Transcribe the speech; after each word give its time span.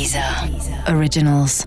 Deezer 0.00 0.24
Originals. 0.96 1.66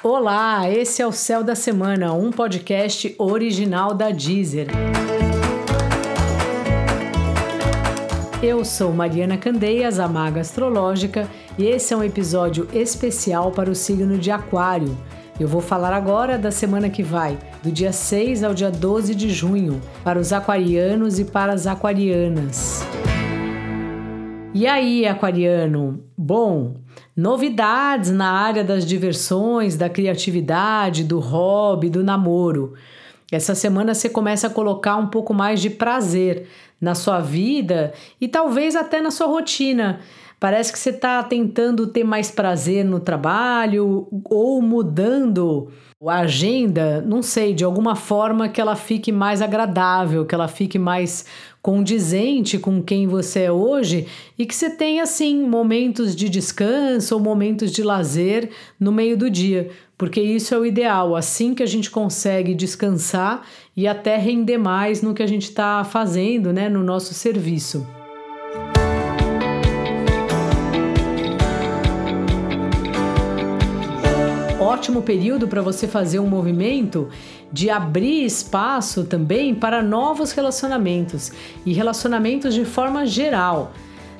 Olá, 0.00 0.70
esse 0.70 1.02
é 1.02 1.06
o 1.06 1.10
Céu 1.10 1.42
da 1.42 1.56
Semana, 1.56 2.12
um 2.12 2.30
podcast 2.30 3.12
original 3.18 3.92
da 3.92 4.12
Deezer. 4.12 4.68
Eu 8.40 8.64
sou 8.64 8.92
Mariana 8.92 9.36
Candeias, 9.36 9.98
a 9.98 10.06
Maga 10.06 10.42
Astrológica, 10.42 11.28
e 11.58 11.64
esse 11.64 11.92
é 11.92 11.96
um 11.96 12.04
episódio 12.04 12.68
especial 12.72 13.50
para 13.50 13.68
o 13.68 13.74
signo 13.74 14.16
de 14.18 14.30
Aquário. 14.30 14.96
Eu 15.40 15.48
vou 15.48 15.60
falar 15.60 15.92
agora 15.92 16.38
da 16.38 16.52
semana 16.52 16.88
que 16.88 17.02
vai, 17.02 17.36
do 17.64 17.72
dia 17.72 17.92
6 17.92 18.44
ao 18.44 18.54
dia 18.54 18.70
12 18.70 19.12
de 19.12 19.28
junho, 19.30 19.82
para 20.04 20.20
os 20.20 20.32
aquarianos 20.32 21.18
e 21.18 21.24
para 21.24 21.52
as 21.52 21.66
aquarianas. 21.66 22.85
E 24.58 24.66
aí, 24.66 25.06
aquariano? 25.06 26.02
Bom, 26.16 26.76
novidades 27.14 28.10
na 28.10 28.30
área 28.30 28.64
das 28.64 28.86
diversões, 28.86 29.76
da 29.76 29.90
criatividade, 29.90 31.04
do 31.04 31.20
hobby, 31.20 31.90
do 31.90 32.02
namoro. 32.02 32.72
Essa 33.30 33.54
semana 33.54 33.92
você 33.92 34.08
começa 34.08 34.46
a 34.46 34.50
colocar 34.50 34.96
um 34.96 35.08
pouco 35.08 35.34
mais 35.34 35.60
de 35.60 35.68
prazer 35.68 36.48
na 36.80 36.94
sua 36.94 37.20
vida 37.20 37.92
e 38.18 38.26
talvez 38.26 38.74
até 38.74 38.98
na 38.98 39.10
sua 39.10 39.26
rotina. 39.26 40.00
Parece 40.40 40.72
que 40.72 40.78
você 40.78 40.88
está 40.88 41.22
tentando 41.22 41.86
ter 41.88 42.04
mais 42.04 42.30
prazer 42.30 42.82
no 42.82 42.98
trabalho 42.98 44.08
ou 44.24 44.62
mudando 44.62 45.70
a 46.06 46.20
agenda, 46.20 47.00
não 47.00 47.22
sei, 47.22 47.54
de 47.54 47.64
alguma 47.64 47.94
forma 47.94 48.48
que 48.48 48.60
ela 48.60 48.76
fique 48.76 49.10
mais 49.10 49.40
agradável, 49.40 50.26
que 50.26 50.34
ela 50.34 50.46
fique 50.46 50.78
mais 50.78 51.26
condizente 51.66 52.60
com 52.60 52.80
quem 52.80 53.08
você 53.08 53.40
é 53.40 53.50
hoje 53.50 54.06
e 54.38 54.46
que 54.46 54.54
você 54.54 54.70
tenha, 54.70 55.02
assim, 55.02 55.42
momentos 55.42 56.14
de 56.14 56.28
descanso 56.28 57.12
ou 57.16 57.20
momentos 57.20 57.72
de 57.72 57.82
lazer 57.82 58.50
no 58.78 58.92
meio 58.92 59.16
do 59.16 59.28
dia, 59.28 59.70
porque 59.98 60.20
isso 60.20 60.54
é 60.54 60.58
o 60.58 60.64
ideal, 60.64 61.16
assim 61.16 61.56
que 61.56 61.64
a 61.64 61.66
gente 61.66 61.90
consegue 61.90 62.54
descansar 62.54 63.44
e 63.76 63.88
até 63.88 64.16
render 64.16 64.58
mais 64.58 65.02
no 65.02 65.12
que 65.12 65.24
a 65.24 65.26
gente 65.26 65.48
está 65.48 65.82
fazendo, 65.82 66.52
né, 66.52 66.68
no 66.68 66.84
nosso 66.84 67.12
serviço. 67.12 67.84
Ótimo 74.66 75.02
período 75.02 75.48
para 75.48 75.62
você 75.62 75.86
fazer 75.86 76.18
um 76.18 76.26
movimento 76.26 77.08
de 77.52 77.70
abrir 77.70 78.24
espaço 78.24 79.04
também 79.04 79.54
para 79.54 79.82
novos 79.82 80.32
relacionamentos 80.32 81.32
e 81.64 81.72
relacionamentos 81.72 82.54
de 82.54 82.64
forma 82.64 83.06
geral, 83.06 83.72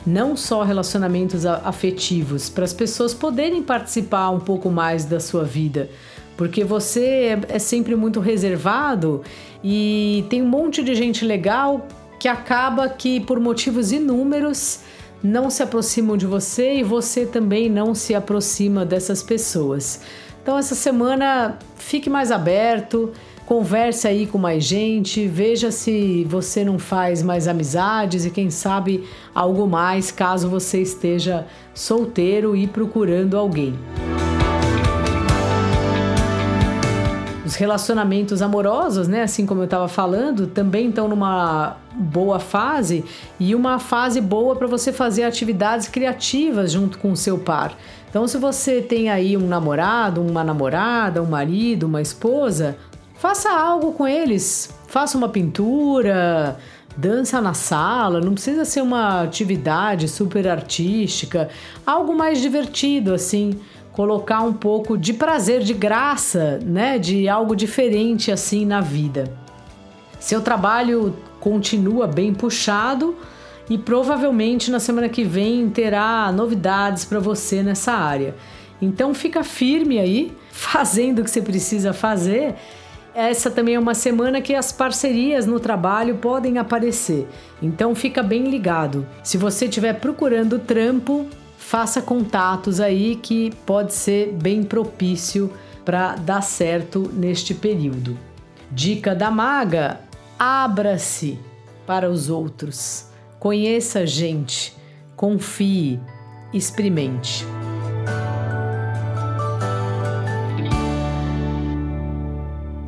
não 0.06 0.36
só 0.36 0.62
relacionamentos 0.62 1.44
afetivos, 1.44 2.48
para 2.48 2.64
as 2.64 2.72
pessoas 2.72 3.12
poderem 3.12 3.62
participar 3.62 4.30
um 4.30 4.40
pouco 4.40 4.70
mais 4.70 5.04
da 5.04 5.18
sua 5.18 5.44
vida. 5.44 5.90
Porque 6.36 6.62
você 6.62 7.38
é 7.48 7.58
sempre 7.58 7.96
muito 7.96 8.20
reservado 8.20 9.22
e 9.64 10.24
tem 10.28 10.42
um 10.42 10.48
monte 10.48 10.82
de 10.82 10.94
gente 10.94 11.24
legal 11.24 11.86
que 12.18 12.28
acaba 12.28 12.88
que 12.88 13.20
por 13.20 13.40
motivos 13.40 13.90
inúmeros 13.90 14.80
não 15.22 15.50
se 15.50 15.62
aproximam 15.62 16.16
de 16.16 16.26
você 16.26 16.76
e 16.76 16.82
você 16.82 17.26
também 17.26 17.68
não 17.68 17.94
se 17.94 18.14
aproxima 18.14 18.84
dessas 18.84 19.22
pessoas. 19.22 20.00
Então, 20.46 20.56
essa 20.56 20.76
semana 20.76 21.58
fique 21.74 22.08
mais 22.08 22.30
aberto, 22.30 23.12
converse 23.44 24.06
aí 24.06 24.28
com 24.28 24.38
mais 24.38 24.62
gente, 24.62 25.26
veja 25.26 25.72
se 25.72 26.22
você 26.22 26.64
não 26.64 26.78
faz 26.78 27.20
mais 27.20 27.48
amizades 27.48 28.24
e 28.24 28.30
quem 28.30 28.48
sabe 28.48 29.02
algo 29.34 29.66
mais 29.66 30.12
caso 30.12 30.48
você 30.48 30.80
esteja 30.80 31.48
solteiro 31.74 32.54
e 32.54 32.68
procurando 32.68 33.36
alguém. 33.36 33.74
Os 37.46 37.54
relacionamentos 37.54 38.42
amorosos, 38.42 39.06
né, 39.06 39.22
assim 39.22 39.46
como 39.46 39.60
eu 39.60 39.66
estava 39.66 39.86
falando, 39.86 40.48
também 40.48 40.88
estão 40.88 41.06
numa 41.06 41.76
boa 41.94 42.40
fase 42.40 43.04
e 43.38 43.54
uma 43.54 43.78
fase 43.78 44.20
boa 44.20 44.56
para 44.56 44.66
você 44.66 44.92
fazer 44.92 45.22
atividades 45.22 45.86
criativas 45.86 46.72
junto 46.72 46.98
com 46.98 47.12
o 47.12 47.16
seu 47.16 47.38
par. 47.38 47.78
Então, 48.10 48.26
se 48.26 48.36
você 48.36 48.82
tem 48.82 49.10
aí 49.10 49.36
um 49.36 49.46
namorado, 49.46 50.20
uma 50.20 50.42
namorada, 50.42 51.22
um 51.22 51.26
marido, 51.26 51.84
uma 51.84 52.02
esposa, 52.02 52.76
faça 53.14 53.48
algo 53.52 53.92
com 53.92 54.08
eles. 54.08 54.74
Faça 54.88 55.16
uma 55.16 55.28
pintura, 55.28 56.56
dança 56.96 57.40
na 57.40 57.54
sala, 57.54 58.20
não 58.20 58.32
precisa 58.32 58.64
ser 58.64 58.80
uma 58.80 59.22
atividade 59.22 60.08
super 60.08 60.48
artística, 60.48 61.48
algo 61.86 62.12
mais 62.12 62.40
divertido 62.40 63.14
assim, 63.14 63.60
colocar 63.96 64.42
um 64.42 64.52
pouco 64.52 64.98
de 64.98 65.14
prazer, 65.14 65.62
de 65.62 65.72
graça, 65.72 66.60
né, 66.62 66.98
de 66.98 67.26
algo 67.28 67.56
diferente 67.56 68.30
assim 68.30 68.66
na 68.66 68.82
vida. 68.82 69.32
Seu 70.20 70.42
trabalho 70.42 71.16
continua 71.40 72.06
bem 72.06 72.34
puxado, 72.34 73.16
e 73.68 73.76
provavelmente 73.76 74.70
na 74.70 74.78
semana 74.78 75.08
que 75.08 75.24
vem 75.24 75.68
terá 75.70 76.30
novidades 76.30 77.04
para 77.04 77.18
você 77.18 77.62
nessa 77.62 77.92
área. 77.92 78.34
Então 78.80 79.14
fica 79.14 79.42
firme 79.42 79.98
aí, 79.98 80.32
fazendo 80.52 81.20
o 81.20 81.24
que 81.24 81.30
você 81.30 81.40
precisa 81.40 81.92
fazer. 81.92 82.54
Essa 83.14 83.50
também 83.50 83.76
é 83.76 83.78
uma 83.78 83.94
semana 83.94 84.42
que 84.42 84.54
as 84.54 84.70
parcerias 84.70 85.46
no 85.46 85.58
trabalho 85.58 86.16
podem 86.16 86.58
aparecer. 86.58 87.26
Então 87.62 87.94
fica 87.94 88.22
bem 88.22 88.44
ligado. 88.44 89.06
Se 89.22 89.38
você 89.38 89.64
estiver 89.64 89.94
procurando 89.94 90.58
trampo, 90.58 91.26
faça 91.56 92.00
contatos 92.00 92.80
aí 92.80 93.16
que 93.16 93.50
pode 93.64 93.94
ser 93.94 94.32
bem 94.32 94.62
propício 94.62 95.52
para 95.84 96.16
dar 96.16 96.42
certo 96.42 97.10
neste 97.12 97.54
período. 97.54 98.18
Dica 98.70 99.14
da 99.14 99.30
maga: 99.30 100.00
abra-se 100.38 101.38
para 101.86 102.10
os 102.10 102.28
outros. 102.28 103.08
Conheça 103.38 104.06
gente, 104.06 104.74
confie, 105.14 106.00
experimente. 106.52 107.44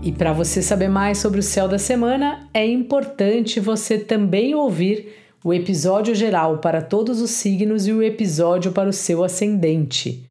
E 0.03 0.13
para 0.13 0.33
você 0.33 0.63
saber 0.63 0.89
mais 0.89 1.19
sobre 1.19 1.41
o 1.41 1.43
céu 1.43 1.69
da 1.69 1.79
semana, 1.79 2.49
é 2.55 2.67
importante 2.67 3.61
você 3.61 3.99
também 3.99 4.55
ouvir 4.55 5.15
o 5.49 5.55
episódio 5.55 6.15
geral 6.15 6.59
para 6.59 6.83
todos 6.83 7.23
os 7.23 7.31
signos 7.31 7.87
e 7.87 7.93
o 7.93 8.03
episódio 8.03 8.71
para 8.71 8.87
o 8.87 8.93
seu 8.93 9.25
ascendente. 9.25 10.27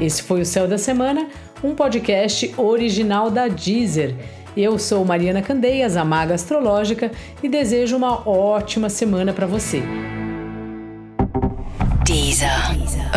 Esse 0.00 0.22
foi 0.22 0.42
o 0.42 0.46
Céu 0.46 0.68
da 0.68 0.78
Semana, 0.78 1.26
um 1.64 1.74
podcast 1.74 2.54
original 2.56 3.28
da 3.28 3.48
Deezer. 3.48 4.14
Eu 4.56 4.78
sou 4.78 5.04
Mariana 5.04 5.42
Candeias, 5.42 5.96
a 5.96 6.04
Maga 6.04 6.34
Astrológica, 6.34 7.10
e 7.42 7.48
desejo 7.48 7.96
uma 7.96 8.28
ótima 8.28 8.88
semana 8.88 9.32
para 9.32 9.48
você. 9.48 9.82
Deezer. 12.04 12.48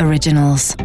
Originals. 0.03 0.75